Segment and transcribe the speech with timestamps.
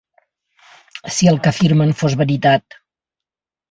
[1.17, 2.83] Si el que afirmen fos veritat.